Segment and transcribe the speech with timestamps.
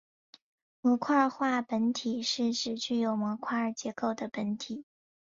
[0.81, 4.83] 模块化本体是指具有模块结构的本体。